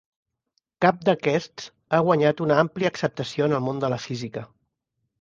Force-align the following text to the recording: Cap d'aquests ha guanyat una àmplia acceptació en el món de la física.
Cap 0.85 1.03
d'aquests 1.09 1.69
ha 1.91 2.01
guanyat 2.09 2.43
una 2.47 2.59
àmplia 2.65 2.95
acceptació 2.97 3.51
en 3.51 3.57
el 3.61 3.67
món 3.71 3.87
de 3.87 3.97
la 3.97 4.05
física. 4.11 4.49